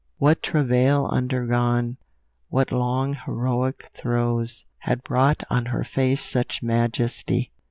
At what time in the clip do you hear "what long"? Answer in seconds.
2.49-3.13